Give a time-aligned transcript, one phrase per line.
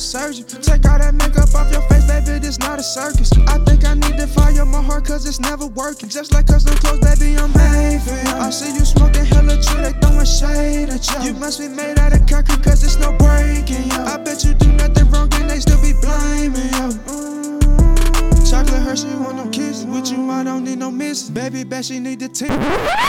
[0.00, 0.44] surgeon.
[0.44, 3.30] Take all that makeup off your face, baby, this not a circus.
[3.46, 6.08] I think I need to fire my heart, cause it's never working.
[6.08, 8.00] Just like custom clothes, baby, I'm you.
[8.40, 11.32] I see you smoking hella tree, they throwing shade at you.
[11.32, 14.00] You must be made out of concrete, cause it's no breaking you.
[14.00, 16.88] I bet you do nothing wrong, and they still be blaming you.
[17.06, 18.50] Mm.
[18.50, 19.84] Chocolate Hershey want no kisses.
[19.84, 21.30] With you, I don't need no misses.
[21.30, 22.50] Baby, bet she need the tip.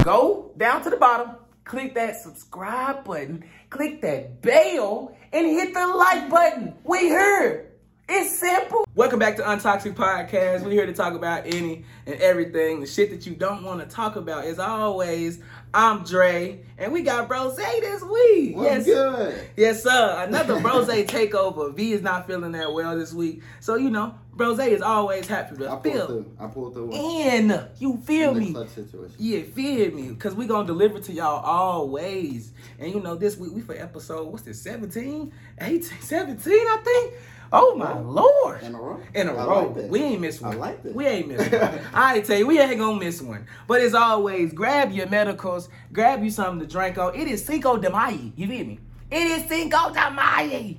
[0.04, 5.88] Go down to the bottom, click that subscribe button, click that bell, and hit the
[5.88, 6.76] like button.
[6.84, 7.71] We here.
[8.14, 8.86] It's simple.
[8.94, 10.66] Welcome back to Untoxic Podcast.
[10.66, 13.86] We're here to talk about any and everything, the shit that you don't want to
[13.86, 14.44] talk about.
[14.44, 15.40] As always,
[15.74, 18.58] I'm Dre, and we got Brose this week.
[18.58, 19.48] What's good?
[19.56, 20.26] Yes, sir.
[20.28, 21.74] Another Brose takeover.
[21.74, 23.44] V is not feeling that well this week.
[23.62, 26.36] So, you know, Brose is always happy to I feel through.
[26.38, 26.92] I pulled through.
[26.94, 27.66] in.
[27.80, 28.68] You feel in me?
[28.68, 29.16] situation.
[29.20, 30.14] Yeah, feel me.
[30.16, 32.52] Cause we gonna deliver to y'all always.
[32.78, 35.32] And you know, this week we for episode, what's this, 17?
[35.62, 37.14] 18, 17, I think.
[37.54, 38.64] Oh my lord.
[38.64, 39.00] In a row?
[39.14, 39.74] In a I row.
[39.76, 40.60] like we ain't miss I one.
[40.60, 40.96] like that.
[40.96, 41.80] We ain't miss one.
[41.94, 43.46] I tell you, we ain't gonna miss one.
[43.68, 47.14] But as always, grab your medicals, grab you something to drink on.
[47.14, 48.32] It is Cinco de Mayo.
[48.36, 48.80] You hear me?
[49.10, 50.76] It is Cinco de Mayo.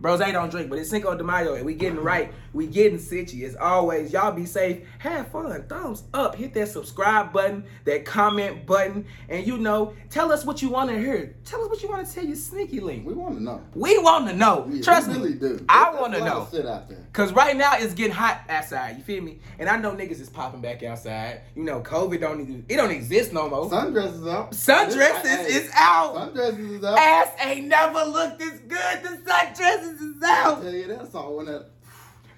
[0.00, 2.32] Bros, they don't drink, but it's Cinco de Mayo, and we getting right.
[2.52, 3.44] We getting sitchy.
[3.44, 4.86] As always, y'all be safe.
[4.98, 5.64] Have fun.
[5.68, 6.34] Thumbs up.
[6.34, 10.90] Hit that subscribe button, that comment button, and you know, tell us what you want
[10.90, 11.36] to hear.
[11.44, 13.06] Tell us what you want to tell your sneaky link.
[13.06, 13.62] We want to know.
[13.74, 14.66] We want to know.
[14.68, 15.38] We, Trust we really me.
[15.38, 15.64] do.
[15.68, 16.48] I want to know.
[16.50, 17.04] Shit out there.
[17.12, 18.96] Cause right now it's getting hot outside.
[18.96, 19.40] You feel me?
[19.58, 21.42] And I know niggas is popping back outside.
[21.56, 23.68] You know, COVID don't even it don't exist no more.
[23.68, 24.52] Sundresses out.
[24.52, 26.14] Sundresses is out.
[26.14, 26.98] Sundresses is out.
[26.98, 29.02] Ass ain't never looked this good.
[29.02, 30.62] The sundresses is out.
[30.62, 31.66] tell you that song when that.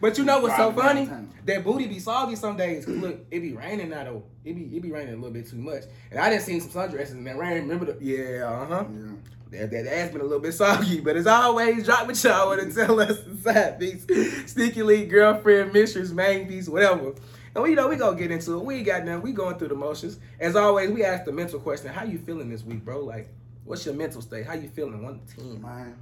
[0.00, 1.10] But you know what's so funny?
[1.44, 2.88] That booty be soggy some days.
[2.88, 4.22] look, it be raining now though.
[4.44, 5.84] It be it be raining a little bit too much.
[6.10, 7.54] And I didn't see some sundresses in that rain.
[7.54, 8.84] Remember the yeah, uh huh.
[8.90, 9.12] Yeah.
[9.50, 12.62] That, that ass been a little bit soggy, but as always, drop what y'all want
[12.62, 14.06] to tell us the side piece.
[14.52, 17.14] Sneaky league, girlfriend, mistress, main piece, whatever.
[17.54, 18.64] And we you know we gonna get into it.
[18.64, 19.22] We ain't got nothing.
[19.22, 20.18] We going through the motions.
[20.38, 21.92] As always, we ask the mental question.
[21.92, 23.00] How you feeling this week, bro?
[23.00, 23.28] Like,
[23.64, 24.46] what's your mental state?
[24.46, 25.02] How you feeling?
[25.02, 25.60] One to ten.
[25.60, 25.96] Man,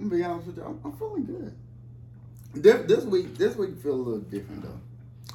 [0.00, 0.64] I'm gonna be honest with you.
[0.64, 1.54] I'm, I'm feeling good.
[2.54, 4.80] This, this week, this week feel a little different though.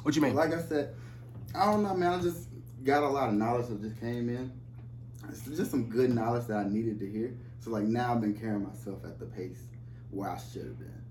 [0.02, 0.34] What you mean?
[0.34, 0.94] Like I said,
[1.54, 2.18] I don't know, man.
[2.18, 2.48] I just
[2.82, 4.52] got a lot of knowledge that just came in.
[5.28, 7.36] It's just some good knowledge that I needed to hear.
[7.60, 9.62] So like now I've been carrying myself at the pace
[10.10, 11.04] where I should have been.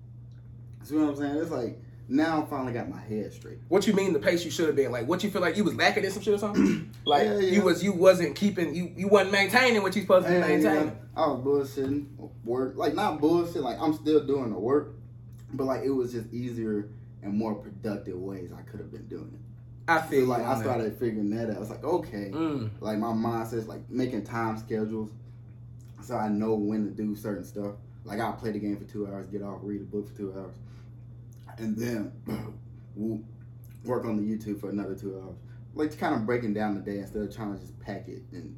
[0.82, 1.36] See what I'm saying?
[1.36, 3.58] It's like now I finally got my head straight.
[3.68, 4.92] What you mean the pace you should have been?
[4.92, 6.92] Like, what you feel like you was lacking in some shit or something?
[7.04, 7.50] like Yeah, yeah.
[7.52, 10.62] you was you wasn't keeping you you wasn't maintaining what you supposed to be And,
[10.62, 12.06] you I was bullshitting
[12.44, 13.62] work, like not bullshit.
[13.62, 14.94] Like I'm still doing the work,
[15.52, 16.88] but like it was just easier
[17.22, 19.40] and more productive ways I could have been doing it.
[19.88, 20.62] I So feel like I that.
[20.62, 21.56] started figuring that out.
[21.56, 22.70] I was like, okay, Mm.
[22.80, 25.10] like my mindset's like making time schedules,
[26.02, 27.72] so I know when to do certain stuff.
[28.04, 30.32] Like I'll play the game for two hours, get off, read a book for two
[30.36, 30.54] hours,
[31.58, 32.12] and then
[32.94, 33.20] we'll
[33.84, 35.36] work on the YouTube for another two hours.
[35.74, 38.56] Like kind of breaking down the day instead of trying to just pack it and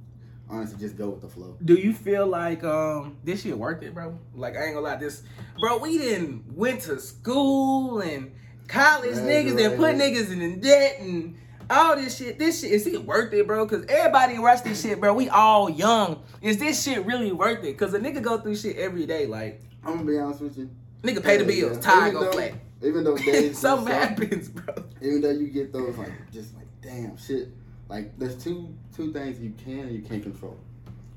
[0.50, 1.56] honestly just go with the flow.
[1.64, 4.18] Do you feel like um this shit worth it, bro?
[4.34, 5.22] Like I ain't gonna lie, this
[5.60, 8.32] bro, we didn't went to school and
[8.66, 11.36] college niggas and put niggas in debt and
[11.70, 12.38] all this shit.
[12.38, 13.66] This shit is it worth it, bro?
[13.66, 15.12] Cause everybody rush this shit, bro.
[15.14, 16.22] We all young.
[16.40, 17.76] Is this shit really worth it?
[17.76, 19.26] Cause a nigga go through shit every day.
[19.26, 20.70] Like I'm gonna be honest with you.
[21.02, 21.82] nigga pay the bills, yeah.
[21.82, 22.54] tire go flat.
[22.82, 24.74] Even though days Something happens, bro.
[25.02, 27.48] even though you get those like just like damn shit.
[27.88, 30.56] Like there's two two things you can and you can't control.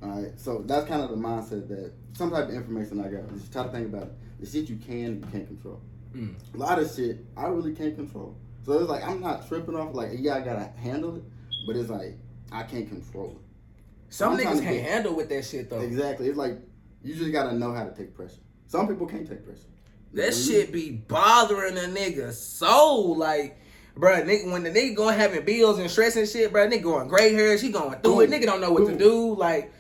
[0.02, 3.30] All right so that's kind of the mindset that some type of information i got.
[3.34, 4.14] Just try to think about it.
[4.40, 5.80] The shit you can and you can't control.
[6.16, 6.34] Mm.
[6.54, 8.36] a lot of shit i really can't control.
[8.66, 11.24] So it's like i'm not tripping off like yeah i gotta handle it
[11.66, 12.18] but it's like
[12.52, 13.38] i can't control it.
[14.14, 15.80] Some I'm niggas can't get- handle with that shit though.
[15.80, 16.28] exactly.
[16.28, 16.58] It's like
[17.04, 18.42] you just gotta know how to take pressure.
[18.68, 19.62] Some people can't take pressure
[20.14, 20.48] That Mhm.
[20.48, 23.58] shit be bothering a nigga so like,
[23.96, 27.08] bruh, nigga, when the nigga going having bills and stress and shit, bruh, nigga going
[27.08, 29.72] gray hair, she going through it, nigga don't know what to do, like,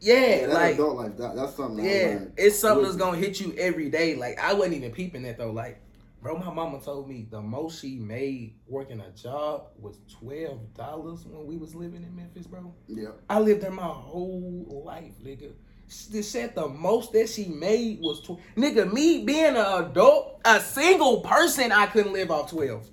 [0.00, 2.32] yeah, that like, adult life that, that's something I yeah, learned.
[2.36, 4.14] it's something that's gonna hit you every day.
[4.14, 5.80] Like, I wasn't even peeping that though, like,
[6.22, 11.26] bro, my mama told me the most she made working a job was twelve dollars
[11.26, 12.72] when we was living in Memphis, bro.
[12.88, 15.52] yeah I lived there my whole life, nigga.
[15.92, 18.90] She said the most that she made was tw- nigga.
[18.92, 22.88] Me being an adult, a single person, I couldn't live off twelve.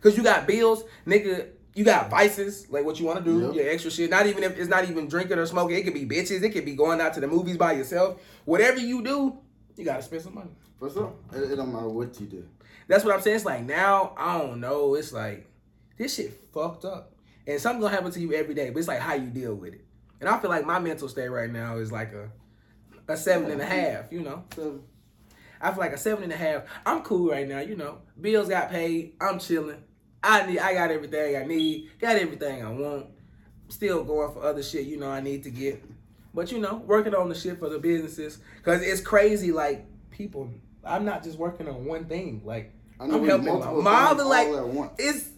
[0.00, 1.48] Cause you got bills, nigga.
[1.74, 3.54] You got vices, like what you want to do, Yep.
[3.54, 4.10] your extra shit.
[4.10, 5.76] Not even if it's not even drinking or smoking.
[5.76, 6.42] It could be bitches.
[6.42, 8.20] It could be going out to the movies by yourself.
[8.44, 9.38] Whatever you do,
[9.76, 10.50] you gotta spend some money.
[10.78, 12.44] for sure it, it don't matter what you do
[12.88, 13.36] That's what I'm saying.
[13.36, 14.94] It's like now, I don't know.
[14.94, 15.46] It's like
[15.96, 17.12] this shit fucked up.
[17.46, 19.74] And something gonna happen to you every day, but it's like how you deal with
[19.74, 19.84] it.
[20.20, 22.30] And I feel like my mental state right now is like a
[23.08, 24.44] a seven and a half, you know.
[24.54, 24.80] so
[25.60, 26.64] I feel like a seven and a half.
[26.84, 27.60] I'm cool right now.
[27.60, 29.14] You know, bills got paid.
[29.20, 29.82] I'm chilling.
[30.22, 30.58] I need.
[30.58, 31.90] I got everything I need.
[32.00, 33.06] Got everything I want.
[33.68, 34.86] Still going for other shit.
[34.86, 35.82] You know, I need to get.
[36.34, 39.52] But you know, working on the shit for the businesses because it's crazy.
[39.52, 40.50] Like people,
[40.84, 42.42] I'm not just working on one thing.
[42.44, 44.18] Like I I'm helping my mom.
[44.18, 44.92] Like all at once.
[44.98, 45.30] it's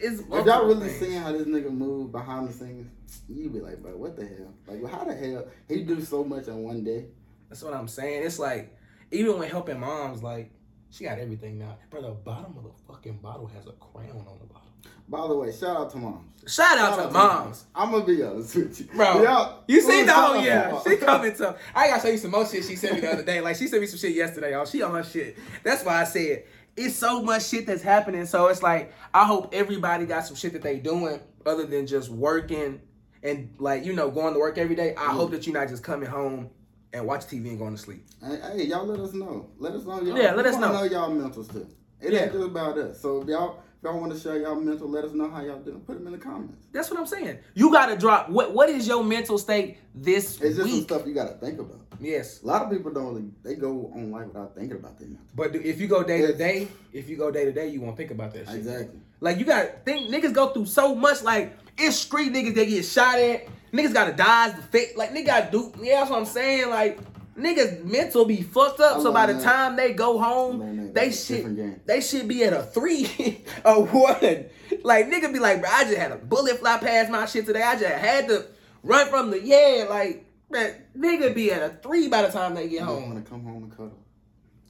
[0.00, 0.20] it's.
[0.20, 1.00] If y'all really things.
[1.00, 2.88] seeing how this nigga move behind the scenes,
[3.28, 4.54] you be like, bro, what the hell?
[4.66, 7.06] Like, how the hell he do so much in one day?
[7.48, 8.24] That's what I'm saying.
[8.24, 8.76] It's like
[9.10, 10.50] even when helping moms, like
[10.90, 11.78] she got everything now.
[11.90, 14.60] Bro, the bottom of the fucking bottle has a crown on the bottom.
[15.08, 16.52] By the way, shout out to moms.
[16.52, 17.64] Shout out to moms.
[17.74, 20.96] I'm gonna be honest with you, Bro, Y'all- you see the shout whole yeah, she
[20.96, 21.56] coming to.
[21.74, 23.40] I gotta show you some more shit she sent me the other day.
[23.40, 24.64] Like she sent me some shit yesterday, y'all.
[24.66, 25.36] She on her shit.
[25.62, 26.44] That's why I said
[26.76, 28.26] it's so much shit that's happening.
[28.26, 32.08] So it's like I hope everybody got some shit that they doing other than just
[32.10, 32.80] working
[33.22, 34.94] and like you know going to work every day.
[34.96, 36.50] I hope that you're not just coming home
[36.92, 38.04] and watch TV and going to sleep.
[38.24, 39.50] Hey, hey, y'all let us know.
[39.58, 40.00] Let us know.
[40.00, 40.72] Y'all, Yeah, let us know.
[40.72, 41.66] know y'all mental too.
[42.00, 42.24] It Yeah.
[42.24, 43.00] ain't just about us.
[43.00, 45.80] So if y'all y'all want to share y'all mental, let us know how y'all doing.
[45.80, 46.66] Put them in the comments.
[46.72, 47.38] That's what I'm saying.
[47.54, 48.30] You gotta drop.
[48.30, 51.60] What What is your mental state this It's just some stuff you got to think
[51.60, 51.80] about.
[52.00, 52.42] Yes.
[52.42, 55.26] A lot of people don't really they go on life without thinking about their mental.
[55.34, 56.38] But if you go day to Yes.
[56.38, 58.56] day, if you go day to day, you won't think about that shit.
[58.56, 58.98] Exactly.
[59.20, 61.22] Like you got think niggas go through so much.
[61.22, 63.46] Like it's street niggas that get shot at.
[63.72, 64.94] Niggas gotta dodge the fake.
[64.96, 65.72] Like nigga gotta do.
[65.80, 66.70] Yeah, that's what I'm saying.
[66.70, 66.98] Like
[67.38, 68.98] niggas mental be fucked up.
[68.98, 69.42] I so by the that.
[69.42, 71.72] time they go home, I they That's a different game.
[71.72, 74.46] should they should be at a three or one.
[74.82, 77.62] Like nigga be like, bro, I just had a bullet fly past my shit today.
[77.62, 78.46] I just had to
[78.82, 79.86] run from the yeah.
[79.88, 80.26] Like
[80.96, 83.10] nigga be at a three by the time they get I home.
[83.12, 83.98] want to come home and cuddle.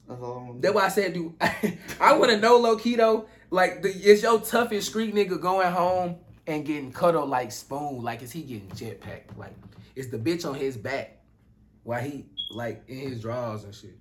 [0.09, 0.63] That's all I want.
[0.63, 1.33] That's why I said, dude,
[2.01, 5.71] I want to know, low key though, like, the, is your toughest street nigga going
[5.73, 6.17] home
[6.47, 8.03] and getting cuddled like spoon?
[8.03, 9.37] Like, is he getting jetpacked?
[9.39, 9.55] Like,
[9.97, 11.19] is the bitch on his back
[11.85, 13.99] while he, like, in his drawers and shit?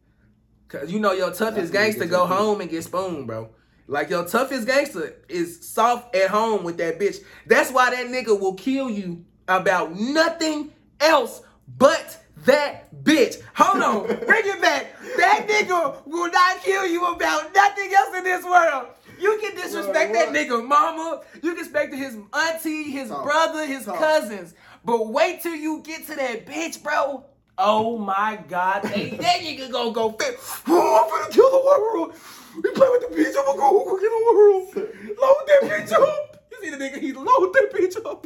[0.68, 3.50] Cause you know your toughest That's when you gangster go home and get spooned, bro.
[3.88, 7.18] Like your toughest gangster is soft at home with that bitch.
[7.45, 11.44] That's why that nigga will kill you about nothing else
[11.78, 13.42] but that bitch.
[13.56, 14.88] Hold on, bring it back.
[15.18, 18.88] That nigga will not kill you about nothing else in this world.
[19.19, 20.36] You can disrespect that what?
[20.36, 21.22] nigga mama.
[21.36, 23.24] You can respect his auntie, his Talk.
[23.24, 23.98] brother, his Talk.
[23.98, 24.54] cousins.
[24.84, 27.25] But wait till you get to that bitch, bro.
[27.58, 30.40] Oh my God, they, that nigga gonna go fit.
[30.68, 32.14] Oh, I'm finna kill the world.
[32.56, 34.76] We play with the bitch, I'm gonna go, go kill the world.
[35.22, 36.46] Load that bitch up.
[36.52, 38.26] You see the nigga, he load that bitch up.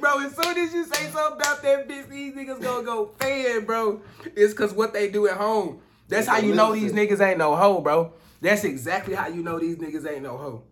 [0.00, 3.64] Bro, as soon as you say something about that bitch, these niggas gonna go fan,
[3.64, 4.00] bro.
[4.34, 5.80] It's cause what they do at home.
[6.08, 8.12] That's how you know these niggas ain't no hoe, bro.
[8.40, 10.62] That's exactly how you know these niggas ain't no hoe.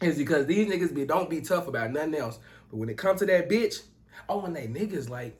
[0.00, 2.38] Is because these niggas be don't be tough about nothing else.
[2.70, 3.82] But when it comes to that bitch,
[4.28, 5.38] oh, and they niggas like,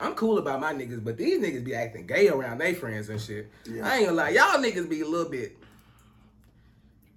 [0.00, 3.20] I'm cool about my niggas, but these niggas be acting gay around their friends and
[3.20, 3.50] shit.
[3.64, 3.88] Yeah.
[3.88, 5.56] I ain't gonna lie, y'all niggas be a little bit.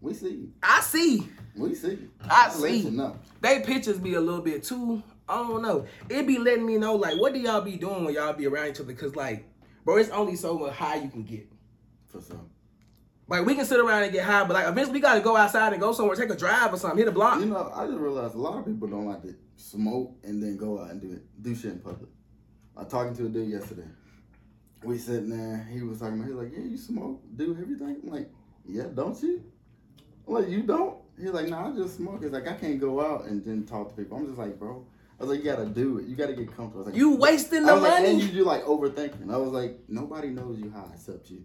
[0.02, 0.50] We see.
[0.62, 1.28] I see.
[1.56, 1.98] We see.
[2.22, 3.00] I I'll see.
[3.42, 5.02] They pictures be a little bit too.
[5.28, 5.88] I don't know.
[6.10, 8.70] It be letting me know like what do y'all be doing when y'all be around
[8.70, 8.94] each other?
[8.94, 9.46] Cause like,
[9.84, 11.48] bro, it's only so much high you can get.
[12.08, 12.50] For some.
[13.28, 15.74] Like we can sit around and get high, but like eventually we gotta go outside
[15.74, 17.40] and go somewhere, take a drive or something, hit a block.
[17.40, 20.58] You know, I just realized a lot of people don't like to smoke and then
[20.58, 22.10] go out and do it, do shit in public.
[22.78, 23.88] I was talking to a dude yesterday.
[24.84, 25.68] We sitting there.
[25.72, 26.28] He was talking about.
[26.28, 28.30] He was like, "Yeah, you smoke, do everything." I'm like,
[28.68, 29.44] "Yeah, don't you?"
[30.28, 33.02] I'm like, "You don't?" He's like, "No, I just smoke." It's like I can't go
[33.02, 34.18] out and then talk to people.
[34.18, 34.86] I'm just like, bro.
[35.20, 36.06] I was like, "You gotta do it.
[36.06, 38.28] You gotta get comfortable." I was like, You wasting I the was like, and you
[38.28, 39.34] do like overthinking.
[39.34, 41.44] I was like, nobody knows you high except you.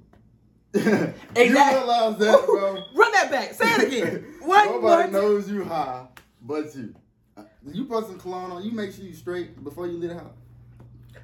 [0.72, 1.44] Exactly.
[1.46, 2.84] You realize that, bro?
[2.94, 3.54] Run that back.
[3.54, 4.26] Say it again.
[4.40, 4.64] What?
[4.70, 5.12] Nobody what?
[5.12, 6.06] knows you high
[6.40, 6.94] but you.
[7.36, 8.62] Uh, You put some cologne on.
[8.64, 10.32] You make sure you straight before you leave the house.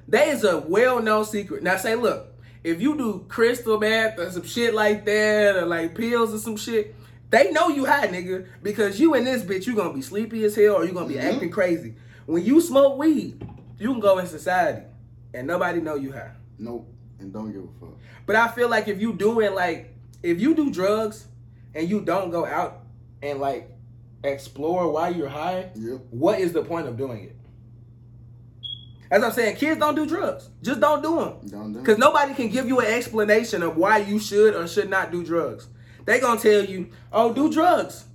[0.09, 1.63] That is a well-known secret.
[1.63, 2.27] Now say, look,
[2.63, 6.55] if you do crystal meth or some shit like that, or like pills or some
[6.57, 6.95] shit,
[7.29, 10.55] they know you high, nigga, because you and this bitch, you gonna be sleepy as
[10.55, 11.33] hell or you gonna be Mhm.
[11.33, 11.95] acting crazy.
[12.27, 13.43] When you smoke weed,
[13.79, 14.85] you can go in society
[15.33, 16.31] and nobody know you high.
[16.59, 16.87] Nope.
[17.19, 17.97] And don't give a fuck.
[18.25, 19.93] But I feel like if you do it, like,
[20.23, 21.27] if you do drugs
[21.73, 22.83] and you don't go out
[23.21, 23.71] and like
[24.23, 25.71] explore why you're high,
[26.11, 27.35] what is the point of doing it?
[29.09, 30.49] As I'm saying, kids don't do drugs.
[30.61, 31.47] Just don't do them.
[31.47, 31.79] Don't do.
[31.79, 35.23] Because nobody can give you an explanation of why you should or should not do
[35.23, 35.69] drugs.
[36.05, 38.05] They gonna tell you, oh, do drugs.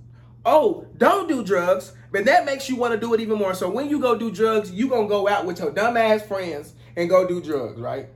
[0.45, 1.93] Oh, don't do drugs.
[2.11, 3.55] But that makes you want to do it even more.
[3.55, 7.09] So when you go do drugs, you gonna go out with your dumbass friends and
[7.09, 8.09] go do drugs, right?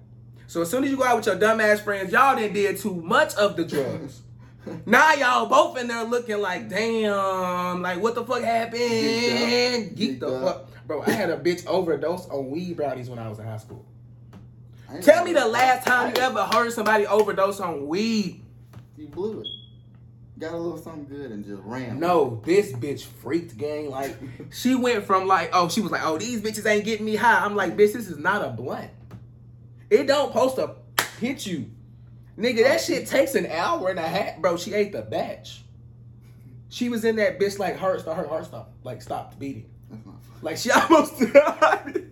[0.48, 2.96] So as soon as you go out with your dumbass friends, y'all done did too
[2.96, 4.22] much of the drugs.
[4.86, 8.80] now y'all both in there looking like, damn, like what the fuck happened?
[9.96, 10.88] Geek the Geeked fuck.
[10.88, 13.86] Bro, I had a bitch overdose on weed brownies when I was in high school.
[15.02, 18.42] Tell me the last time you ever heard somebody overdose on weed.
[18.96, 19.48] You blew it.
[20.40, 22.00] Got a little something good and just ran.
[22.00, 23.90] No, this bitch freaked gang.
[23.90, 24.16] Like
[24.54, 27.44] she went from like, oh, she was like, oh, these bitches ain't getting me high.
[27.44, 28.92] I'm like, bitch, this is not a blunt.
[29.90, 30.76] It don't supposed to
[31.20, 31.72] hit you.
[32.38, 34.38] Nigga, that shit takes an hour and a half.
[34.38, 35.64] Bro, she ate the batch.
[36.70, 39.70] She was in that bitch like heart stop, her heart stop, like stopped beating.
[39.90, 40.40] That's not fun.
[40.42, 42.06] Like she almost died.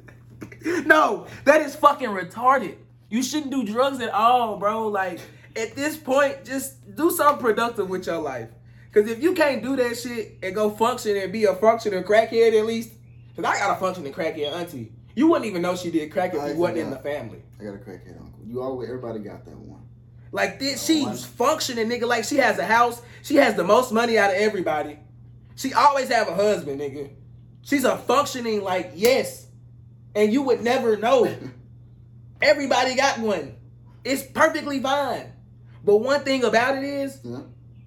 [0.86, 2.78] no, that is fucking retarded.
[3.10, 4.88] You shouldn't do drugs at all, bro.
[4.88, 5.20] Like
[5.56, 8.50] at this point, just do something productive with your life.
[8.94, 12.58] Cause if you can't do that shit and go function and be a functioning crackhead
[12.58, 12.92] at least,
[13.36, 14.94] cause I got a functioning crackhead auntie.
[15.16, 17.42] You wouldn't even know she did crack if I you wasn't in the family.
[17.60, 18.42] I got a crackhead uncle.
[18.46, 19.82] You always everybody got that one.
[20.32, 22.06] Like this, she's functioning, nigga.
[22.08, 23.02] Like she has a house.
[23.22, 25.00] She has the most money out of everybody.
[25.56, 27.12] She always have a husband, nigga.
[27.62, 29.48] She's a functioning like yes,
[30.14, 31.34] and you would never know.
[32.42, 33.56] Everybody got one.
[34.04, 35.32] It's perfectly fine.
[35.84, 37.42] But one thing about it is, Yeah.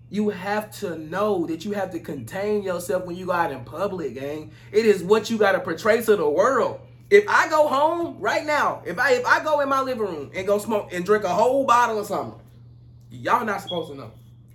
[0.08, 3.64] you have to know that you have to contain yourself when you go out in
[3.64, 4.52] public, gang.
[4.72, 6.80] It is what you gotta portray to the world.
[7.10, 10.30] If I go home right now, if I if I go in my living room
[10.34, 12.38] and go smoke and drink a whole bottle of something,
[13.10, 14.10] y'all not supposed to know.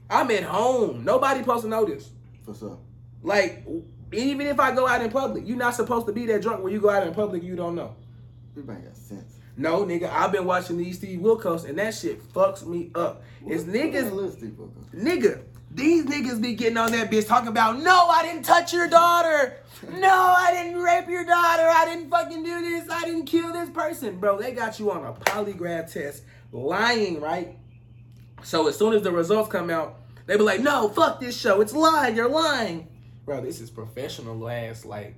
[0.10, 1.04] I'm at home.
[1.04, 2.12] Nobody supposed to know this.
[2.46, 2.78] For sure.
[3.24, 3.66] Like
[4.12, 6.72] even if I go out in public, you're not supposed to be that drunk when
[6.72, 7.42] you go out in public.
[7.42, 7.96] You don't know.
[8.52, 9.40] Everybody got sense.
[9.58, 13.24] No, nigga, I've been watching these Steve Wilkos and that shit fucks me up.
[13.46, 14.94] It's What- what niggas little Steve Wilkos?
[14.96, 15.42] Nigga,
[15.74, 19.58] these niggas be getting on that bitch talking about, no, I didn't touch your daughter.
[19.92, 21.64] No, I didn't rape your daughter.
[21.64, 22.90] I didn't fucking do this.
[22.90, 24.20] I didn't kill this person.
[24.20, 27.58] Bro, they got you on a polygraph test lying, right?
[28.44, 31.60] So as soon as the results come out, they be like, no, fuck this show.
[31.62, 32.16] It's lying.
[32.16, 32.88] You're lying.
[33.26, 34.86] Bro, this is professional ass.
[34.86, 35.16] Like,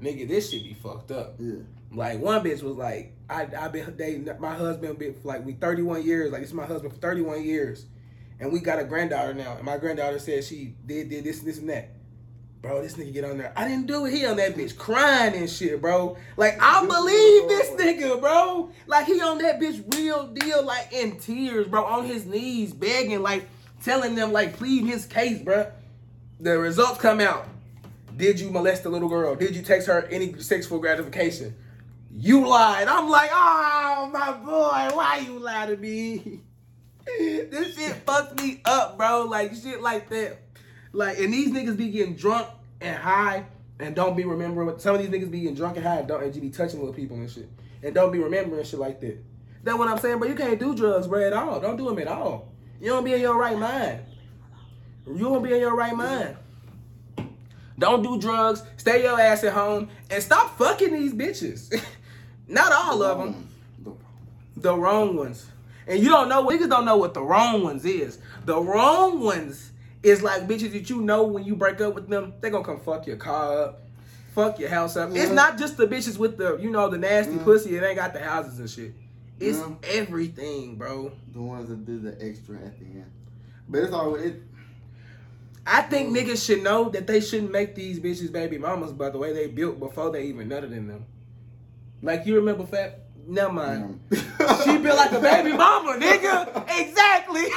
[0.00, 1.34] nigga, this shit be fucked up.
[1.38, 1.60] Yeah.
[1.92, 6.04] Like one bitch was like, I I've been dating my husband been like we 31
[6.04, 6.30] years.
[6.30, 7.86] Like this is my husband for 31 years,
[8.40, 9.54] and we got a granddaughter now.
[9.56, 11.90] And my granddaughter said she did did this this and that.
[12.62, 13.54] Bro, this nigga get on there.
[13.56, 14.12] I didn't do it.
[14.12, 16.18] He on that bitch crying and shit, bro.
[16.36, 18.70] Like I believe this nigga, bro.
[18.86, 23.22] Like he on that bitch real deal, like in tears, bro, on his knees, begging,
[23.22, 23.48] like
[23.82, 25.70] telling them, like plead his case, bro.
[26.38, 27.46] The results come out.
[28.16, 29.34] Did you molest the little girl?
[29.34, 31.54] Did you text her any sexual gratification?
[32.12, 32.88] You lied.
[32.88, 36.40] I'm like, oh my boy, why you lie to me?
[37.50, 39.24] this shit fucks me up, bro.
[39.24, 40.38] Like shit like that.
[40.92, 42.48] Like, and these niggas be getting drunk
[42.80, 43.44] and high
[43.78, 44.66] and don't be remembering.
[44.66, 46.50] What, some of these niggas be getting drunk and high and don't and you be
[46.50, 47.48] touching little people and shit
[47.82, 49.18] and don't be remembering shit like that.
[49.62, 50.28] That's what I'm saying, bro.
[50.28, 51.60] You can't do drugs, bro, at all.
[51.60, 52.48] Don't do them at all.
[52.80, 54.00] You don't be in your right mind.
[55.06, 56.36] You don't be in your right mind.
[57.78, 58.62] Don't do drugs.
[58.76, 61.82] Stay your ass at home and stop fucking these bitches.
[62.48, 63.48] Not all of them,
[63.84, 63.92] The-
[64.56, 65.46] the wrong ones.
[65.90, 68.18] And you don't know niggas don't know what the wrong ones is.
[68.44, 69.72] The wrong ones
[70.04, 72.78] is like bitches that you know when you break up with them, they gonna come
[72.78, 73.82] fuck your car up,
[74.32, 75.10] fuck your house up.
[75.12, 77.42] It's not just the bitches with the you know the nasty Yeah.
[77.42, 77.76] pussy.
[77.76, 78.94] It ain't got the houses and shit.
[79.40, 79.74] It's Yeah.
[79.82, 81.10] everything, bro.
[81.32, 83.10] The ones that do the extra at the end.
[83.68, 84.42] But it's all it.
[85.66, 89.18] I think niggas should know that they shouldn't make these bitches baby mamas by the
[89.18, 91.04] way they built before they even nutted in them.
[92.00, 93.06] Like you remember Fat?
[93.30, 93.82] Never mind.
[93.84, 94.00] um,
[94.64, 96.64] She built like a baby mama, nigga.
[96.80, 97.46] Exactly.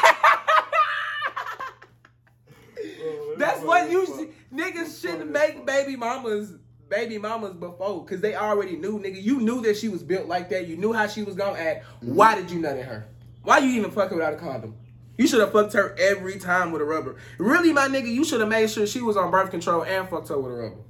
[3.38, 6.54] That's what you should, niggas shouldn't make baby mamas
[6.90, 9.22] baby mamas before because they already knew, nigga.
[9.22, 10.68] You knew that she was built like that.
[10.68, 11.86] You knew how she was gonna act.
[12.02, 13.08] Why did you nut in her?
[13.42, 14.76] Why you even fuck her without a condom?
[15.18, 17.16] You should have fucked her every time with a rubber.
[17.40, 20.28] Really, my nigga, you should have made sure she was on birth control and fucked
[20.30, 20.82] her with a rubber.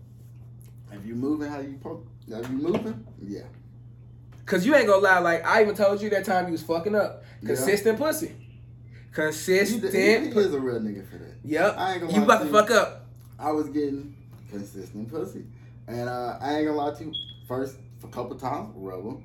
[0.91, 3.43] If you moving how you po- If you moving, yeah.
[4.45, 6.95] Cause you ain't gonna lie, like I even told you that time you was fucking
[6.95, 7.23] up.
[7.45, 8.33] Consistent pussy.
[9.11, 9.93] Consistent.
[9.93, 11.35] he, he pu- is a real nigga for that.
[11.43, 11.75] Yep.
[11.77, 12.51] I ain't gonna You about to you.
[12.51, 13.05] fuck up.
[13.39, 14.15] I was getting
[14.49, 15.45] consistent pussy,
[15.87, 17.13] and uh, I ain't gonna lie to you.
[17.47, 19.15] First, a couple times, rubber,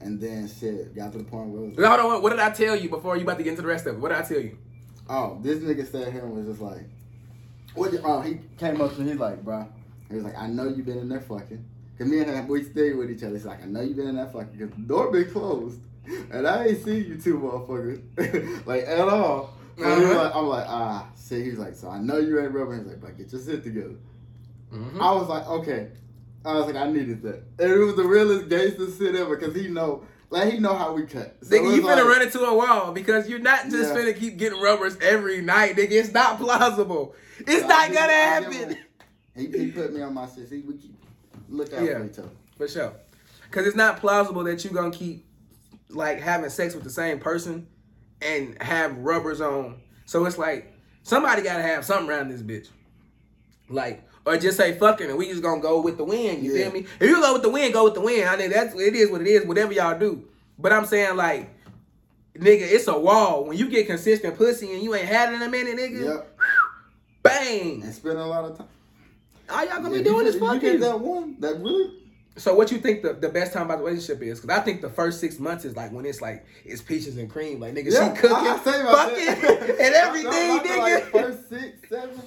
[0.00, 2.50] and then shit got to the point where it was, Hold on, what did I
[2.50, 4.00] tell you before you about to get into the rest of it?
[4.00, 4.56] What did I tell you?
[5.10, 6.84] oh, this nigga sat here and was just like,
[7.74, 7.92] what?
[7.92, 9.66] you- Oh, he came up to me, he's like, bro,
[10.08, 11.64] he was like, I know you been in there fucking.
[11.98, 13.34] Cause me and him, we stayed with each other.
[13.34, 14.58] He's like, I know you been in that fucking.
[14.58, 15.78] Cause the door been closed,
[16.32, 19.54] and I ain't seen you two motherfuckers like at all.
[19.78, 20.24] So he was Uh-huh.
[20.24, 22.78] like, I'm like, ah, see, he's like, so I know you ain't rubbing.
[22.78, 23.94] He's like, but get your shit together.
[24.72, 25.00] Mm-hmm.
[25.00, 25.88] I was like, okay.
[26.44, 27.42] I was like, I needed that.
[27.58, 30.92] And it was the realest gangster shit ever because he know, like he know how
[30.92, 31.36] we cut.
[31.42, 34.00] So Nigga, you was finna like- run into a wall because you're not just Yeah.
[34.00, 35.92] finna keep getting rubbers every night, nigga.
[35.92, 37.14] It's not plausible.
[37.38, 38.76] It's So not gonna happen.
[39.36, 40.48] He, he put me on my shit.
[40.48, 40.94] See, we keep
[41.52, 41.98] look out Yeah.
[41.98, 42.28] for each other.
[42.56, 42.92] For sure.
[43.50, 45.26] Cause it's not plausible that you're gonna keep
[45.90, 47.66] like having sex with the same person
[48.22, 49.80] and have rubbers on.
[50.06, 52.68] So it's like somebody gotta have something around this bitch.
[53.68, 56.64] Like, or just say fucking and we just gonna go with the wind, you Yeah.
[56.64, 56.86] feel me?
[57.00, 58.28] If you go with the wind, go with the wind.
[58.28, 60.24] I mean that's it is what it is, whatever y'all do.
[60.58, 61.50] But I'm saying like
[62.34, 63.44] nigga, it's a wall.
[63.44, 66.38] When you get consistent pussy and you ain't had it in a minute, nigga, Yep.
[67.22, 67.82] bang.
[67.82, 68.68] And spend a lot of time.
[69.52, 71.98] All y'all gonna If be doing get- is if you get that one, that really.
[72.38, 74.40] So what you think the, the best time about the relationship is?
[74.40, 77.28] Because I think the first six months is like when it's like it's peaches and
[77.30, 77.60] cream.
[77.60, 79.50] Like nigga, Yeah, she cooking, I- I fucking,
[79.84, 81.10] and everything, I feel like nigga.
[81.10, 82.22] first six, seven.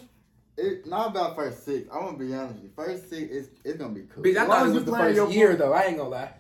[0.58, 1.90] It, not about first six.
[1.92, 2.70] I'm gonna be honest with you.
[2.76, 4.24] First six, it's, it's gonna be cool.
[4.24, 5.60] Bitch, I thought it was the first your year part.
[5.60, 5.74] though.
[5.74, 6.32] I ain't gonna lie.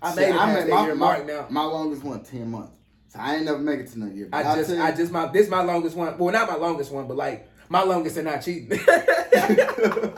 [0.00, 1.46] I Shit, made it past made that year mark now.
[1.50, 2.78] My longest one, ten months.
[3.08, 4.28] So I ain't never make it to no year.
[4.32, 6.16] I just, you- I just my this my longest one.
[6.18, 8.78] Well, not my longest one, but like my longest and not cheating.
[8.88, 10.12] I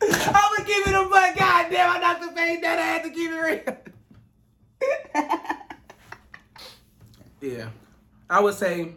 [0.00, 1.36] would keep it a buck.
[1.36, 3.76] God damn, I knocked the face that I had to keep it real.
[7.58, 7.68] yeah,
[8.28, 8.92] I would say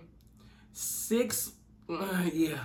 [0.72, 1.52] six.
[1.90, 2.60] uh, yeah,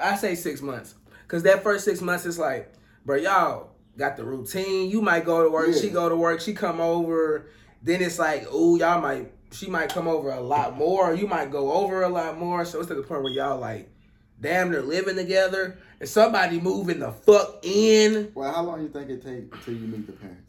[0.00, 2.72] I say six months because that first six months is like,
[3.04, 4.90] bro, y'all got the routine.
[4.90, 7.46] You might go to work, she go to work, she come over.
[7.82, 11.14] Then it's like, oh, y'all might, she might come over a lot more.
[11.14, 12.64] You might go over a lot more.
[12.64, 13.91] So it's to the point where y'all like,
[14.42, 18.30] damn, they're living together, and somebody moving the fuck in.
[18.34, 20.42] Well, how long do you think it take till you meet the parents?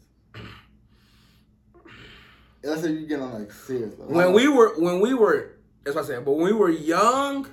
[2.62, 3.94] Let's say you get on like serious.
[3.98, 6.24] Like, When we were, when we were, that's what I said.
[6.24, 7.46] But when we were young,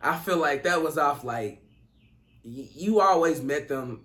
[0.00, 1.24] I feel like that was off.
[1.24, 1.62] Like,
[2.44, 4.02] y- you always met them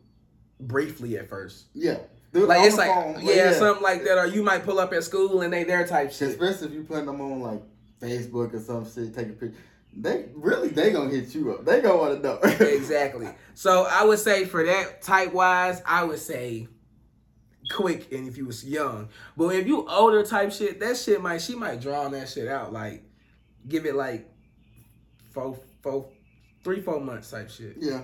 [0.60, 1.66] briefly at first.
[1.74, 1.98] yeah,
[2.34, 5.04] Dude, Like it's like phone, yeah, something like that, or you might pull up at
[5.04, 6.30] school and they there type shit.
[6.30, 7.62] Especially if you putting them on like
[8.02, 9.58] Facebook or some shit, take a picture.
[9.94, 11.66] They really they gonna hit you up.
[11.66, 12.40] They gonna want to know.
[12.66, 13.28] exactly.
[13.54, 16.68] So I would say for that type wise, I would say
[17.72, 19.10] quick and if you was young.
[19.36, 22.72] But if you older type shit, that shit might she might draw that shit out.
[22.72, 23.04] Like
[23.68, 24.30] give it like
[25.34, 26.10] four four
[26.64, 27.76] three, four months type shit.
[27.80, 28.02] yeah.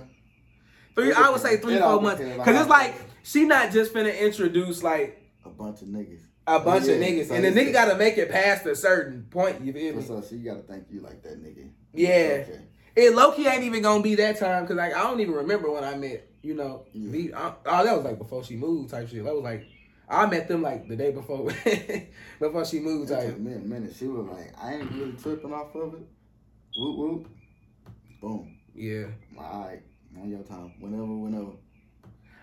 [0.95, 2.21] Three I would say three, It four months.
[2.43, 6.23] Cause it's like she not just finna introduce like A bunch of niggas.
[6.47, 7.27] A oh, bunch of niggas.
[7.27, 10.01] so and the nigga gotta make it past a certain point, you feel me?
[10.01, 11.69] so she gotta think you like that nigga.
[11.93, 12.43] Yeah.
[12.47, 12.61] Okay.
[12.95, 15.69] It low key ain't even gonna be that time because like I don't even remember
[15.71, 17.11] when I met you know Yeah.
[17.11, 17.33] V.
[17.33, 19.23] I, oh, that was like before she moved type shit.
[19.23, 19.65] That was like
[20.09, 21.45] I met them like the day before
[22.39, 23.27] before she moved It type.
[23.27, 23.93] took me a minute.
[23.97, 26.07] She was like, I ain't really tripping off of it.
[26.77, 27.27] Whoop whoop.
[28.21, 28.57] Boom.
[28.73, 29.07] Yeah,
[29.37, 29.81] All right.
[30.19, 30.73] On your time.
[30.79, 31.51] Whenever, whenever.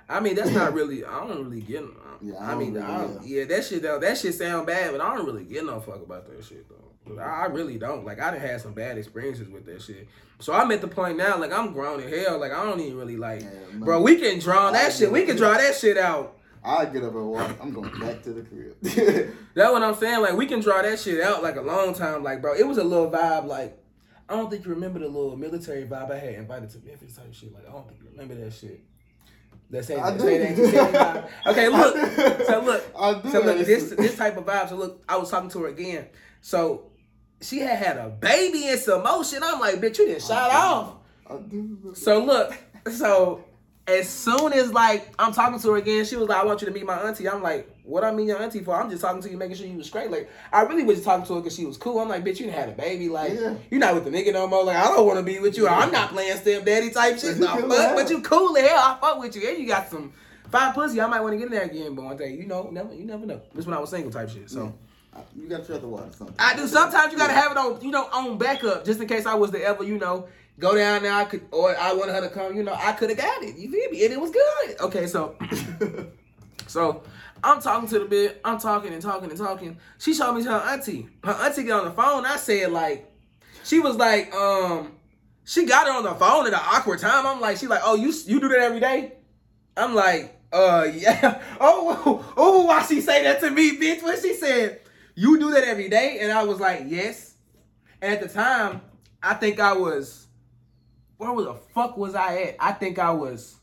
[0.09, 1.05] I mean that's not really.
[1.05, 1.83] I don't really get.
[1.83, 1.89] Uh,
[2.21, 3.99] yeah, I, I mean, really, I yeah, that shit though.
[3.99, 7.21] That shit sound bad, but I don't really get no fuck about that shit though.
[7.21, 8.05] I, I really don't.
[8.05, 10.09] Like I done had some bad experiences with that shit.
[10.39, 12.39] So I'm at the point now, like I'm grown as hell.
[12.39, 13.85] Like I don't even really like, Yeah, no.
[13.85, 14.03] bro.
[14.03, 15.11] We can draw that shit.
[15.13, 16.39] We can draw that shit out.
[16.65, 17.51] I get up and walk.
[17.61, 18.75] I'm going back to the crib.
[19.55, 20.23] That's what I'm saying.
[20.23, 22.23] Like we can draw that shit out like a long time.
[22.23, 23.45] Like bro, it was a little vibe.
[23.45, 23.79] Like
[24.29, 27.35] I don't think you remember the little military vibe I had invited to Memphis type
[27.35, 27.53] shit.
[27.53, 28.81] Like I don't think you remember that shit.
[29.71, 31.31] That same, I that same, that.
[31.47, 31.97] Okay, look.
[32.47, 32.85] So look.
[33.33, 34.69] So look, this this type of vibe.
[34.69, 36.07] So look, I was talking to her again.
[36.41, 36.91] So
[37.41, 39.43] she had had a baby in some motion.
[39.43, 40.95] I'm like, bitch, you didn't shot off.
[41.95, 42.55] So look,
[42.93, 43.45] so
[43.87, 46.67] as soon as like I'm talking to her again, she was like, I want you
[46.67, 47.29] to meet my auntie.
[47.29, 48.75] I'm like, what I mean your auntie for?
[48.75, 50.11] I'm just talking to you, making sure you was straight.
[50.11, 51.99] Like, I really was just talking to her because she was cool.
[51.99, 53.11] I'm like, bitch, you had a baby.
[53.11, 53.55] Like, Yeah.
[53.71, 54.65] you're not with the nigga no more.
[54.65, 55.69] Like, I don't want to be with you.
[55.69, 57.37] I'm not playing stepdaddy type shit.
[57.39, 58.79] No, fuck, but you cool as hell.
[58.79, 59.47] I fuck with you.
[59.49, 60.13] And you got some
[60.51, 60.99] fine pussy.
[61.01, 63.05] I might want to get in there again, but one day, you know, never, you
[63.05, 63.43] never know.
[63.55, 64.49] This when I was single type shit.
[64.51, 64.73] So.
[65.37, 66.37] You gotta try the water sometimes.
[66.41, 66.67] I do.
[66.67, 69.53] Sometimes you gotta have it on, you know, on backup, just in case I was
[69.53, 70.27] to ever, you know,
[70.59, 71.13] go down there.
[71.13, 72.57] I could, or I wanted her to come.
[72.57, 73.57] You know, I could have got it.
[73.57, 74.05] You feel me?
[74.05, 74.81] And it was good.
[74.81, 75.37] Okay, so,
[76.67, 77.03] so
[77.43, 78.41] I'm talking to the bit.
[78.45, 79.79] I'm talking and talking and talking.
[79.99, 81.09] She showed me her auntie.
[81.23, 82.25] Her auntie get on the phone.
[82.25, 83.11] I said like,
[83.65, 84.93] she was like, um,
[85.45, 87.27] she got her on the phone at an awkward time.
[87.27, 89.15] I'm like, she like, oh, you you do that every day?
[89.77, 91.43] I'm like, uh, yeah.
[91.61, 94.03] Oh, oh, why she say that to me, bitch?
[94.03, 94.81] When she said,
[95.15, 96.19] you do that every day?
[96.21, 97.35] And I was like, yes.
[98.01, 98.81] And at the time,
[99.23, 100.27] I think I was,
[101.33, 102.57] where the fuck was I at?
[102.61, 103.57] I think I was,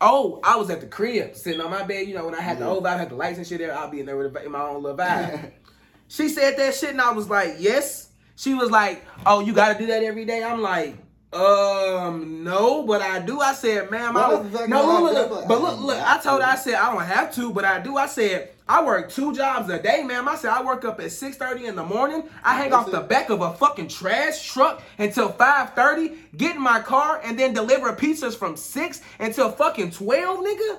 [0.00, 2.06] oh, I was at the crib, sitting on my bed.
[2.06, 3.90] You know, when I had the old vibe, had the lights and shit there, I'll
[3.90, 5.52] be in there with in my own little vibe.
[6.08, 8.10] She said that shit, and I was like, yes.
[8.34, 10.42] She was like, oh, you gotta do that every day?
[10.42, 10.96] I'm like,
[11.32, 13.40] um, no, but I do.
[13.40, 16.48] I said, ma'am, I was, no, look, look, look, but look, look, I told her.
[16.48, 17.96] I said, I don't have to, but I do.
[17.96, 20.26] I said, I work two jobs a day, ma'am.
[20.26, 22.24] I said, I work up at 6.30 in the morning.
[22.42, 26.80] I hang off the back of a fucking trash truck until 5.30, get in my
[26.80, 30.78] car, and then deliver pizzas from 6 until fucking 12, nigga.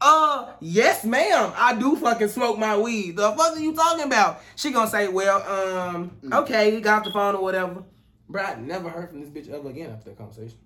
[0.00, 1.52] Uh, yes, ma'am.
[1.56, 3.16] I do fucking smoke my weed.
[3.16, 4.40] The fuck are you talking about?
[4.56, 7.84] She gonna say, well, um, okay, you got the phone or whatever.
[8.30, 10.56] Bro, I never heard from this bitch ever again after that conversation.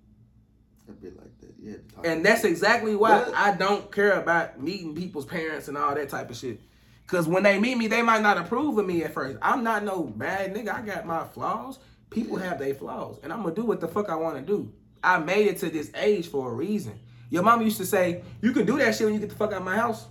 [0.87, 1.55] A bit like that.
[1.59, 3.31] You had to talk And that's exactly why?
[3.35, 6.61] I don't care about meeting people's parents and all that type of shit.
[7.07, 9.39] Cause when they meet me, they might not approve of me at first.
[9.41, 10.75] I'm not no bad nigga.
[10.75, 11.79] I got my flaws.
[12.11, 14.71] People have their flaws, and I'm gonna do what the fuck I want to do.
[15.03, 16.99] I made it to this age for a reason.
[17.29, 19.51] Your mama used to say, "You can do that shit when you get the fuck
[19.51, 20.05] out of my house."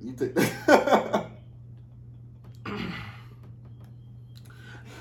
[0.00, 0.36] You took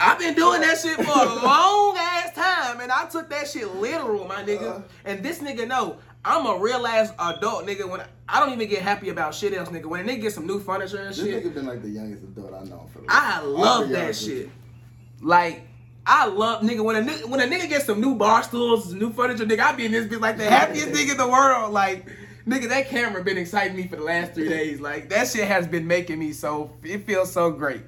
[0.04, 3.74] I've been doing that shit for a long ass time, and I took that shit
[3.76, 4.80] literal, my nigga.
[4.80, 4.82] Uh.
[5.06, 7.90] And this nigga know I'm a real ass adult nigga.
[7.90, 9.86] When I, I don't even get happy about shit else, nigga.
[9.86, 12.24] When a nigga get some new furniture and This shit, nigga been like the youngest
[12.24, 13.02] adult I know for.
[13.10, 14.26] I love that this.
[14.26, 14.50] shit.
[15.22, 15.68] Like,
[16.06, 19.12] I love nigga when a nigga, when a nigga gets some new bar stools, new
[19.14, 21.74] furniture, nigga, I be in this bitch like the happiest nigga in the world.
[21.74, 22.08] Like,
[22.48, 24.80] nigga, that camera been exciting me for the last three days.
[24.80, 27.82] Like, that shit has been making me so it feels so great.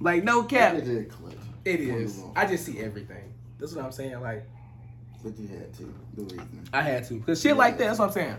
[0.00, 1.10] Like, no cap, That.
[1.68, 2.22] It is.
[2.34, 3.32] I just see everything.
[3.58, 4.20] That's what I'm saying.
[4.20, 4.44] Like,
[5.22, 5.94] But you had to.
[6.14, 6.68] The reason.
[6.72, 7.84] I had to, cause shit like that.
[7.88, 8.36] That's what I'm saying.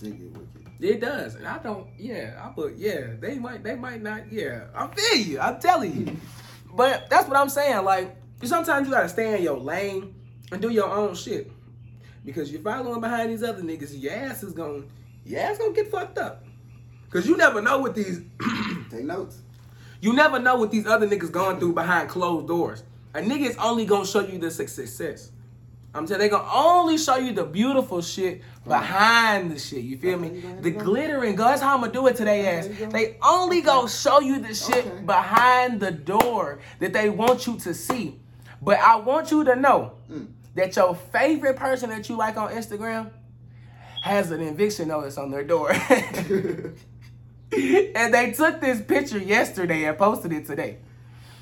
[0.00, 0.66] Shit get wicked.
[0.78, 1.86] It does, and I don't.
[1.98, 2.76] Yeah, I put.
[2.76, 3.62] Yeah, they might.
[3.64, 4.30] They might not.
[4.30, 5.40] Yeah, I'm feel you.
[5.40, 6.16] I'm telling you.
[6.74, 7.84] But that's what I'm saying.
[7.84, 10.14] Like sometimes you gotta stay in your lane
[10.52, 11.50] and do your own shit.
[12.22, 14.82] Because you're following behind these other niggas, your ass is gonna.
[15.24, 16.44] Your ass gonna get fucked up.
[17.08, 18.20] Cause you never know what these.
[18.90, 19.38] Take notes.
[20.00, 22.82] You never know what these other niggas going through behind closed doors.
[23.14, 25.32] A nigga is only gonna show you the success.
[25.94, 29.82] I'm telling they gonna only show you the beautiful shit behind the shit.
[29.82, 30.42] You feel me?
[30.60, 31.46] The glittering, girl.
[31.46, 32.68] That's how I'm gonna do it today, ass.
[32.90, 37.72] They only gonna show you the shit behind the door that they want you to
[37.72, 38.20] see.
[38.60, 39.92] But I want you to know
[40.54, 43.10] that your favorite person that you like on Instagram
[44.02, 45.72] has an eviction notice on their door.
[47.94, 50.78] and they took this picture yesterday and posted it today.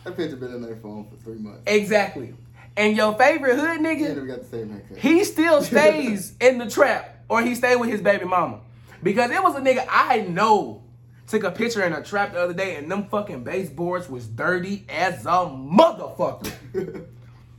[0.04, 1.62] That picture been in their phone for three months.
[1.66, 2.34] Exactly.
[2.76, 4.98] And your favorite hood nigga, never got the same haircut.
[4.98, 8.60] he still stays in the trap or he stayed with his baby mama.
[9.02, 10.82] Because it was a nigga I know
[11.26, 14.84] took a picture in a trap the other day and them fucking baseboards was dirty
[14.88, 17.06] as a motherfucker.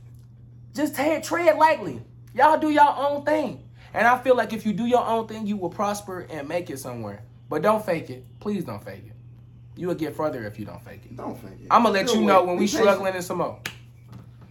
[0.74, 2.02] Just tread, tread lightly.
[2.34, 3.64] Y'all do your own thing.
[3.94, 6.68] And I feel like if you do your own thing, you will prosper and make
[6.68, 7.22] it somewhere.
[7.48, 8.24] But don't fake it.
[8.40, 9.12] Please don't fake it.
[9.76, 11.16] You will get further if you don't fake it.
[11.16, 11.66] Don't fake it.
[11.70, 12.46] I'm gonna let Still you know wait.
[12.48, 12.82] when Be we patient.
[12.82, 13.60] struggling in some more.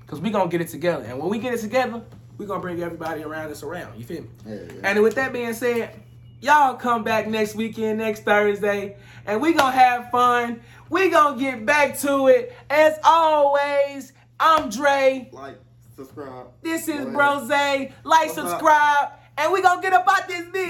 [0.07, 1.03] Cause we gonna get it together.
[1.05, 2.01] And when we get it together,
[2.37, 3.97] we gonna bring everybody around us around.
[3.97, 4.27] You feel me?
[4.45, 4.71] Yeah, yeah.
[4.83, 5.95] And with that being said,
[6.41, 10.61] y'all come back next weekend, next Thursday, and we gonna have fun.
[10.91, 12.53] We gonna get back to it.
[12.69, 15.27] As always, I'm Dre.
[15.31, 15.57] like,
[15.95, 16.47] subscribe.
[16.61, 17.03] This is.
[17.07, 17.49] Brose.
[17.49, 18.49] Like, What's up?
[18.49, 20.53] subscribe, and we gonna get up out this bitch.